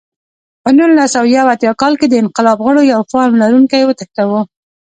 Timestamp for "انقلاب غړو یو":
2.23-3.01